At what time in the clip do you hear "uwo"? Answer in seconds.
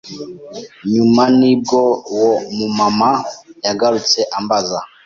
2.15-2.33